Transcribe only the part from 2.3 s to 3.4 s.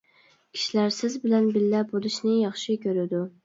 ياخشى كۆرىدۇ.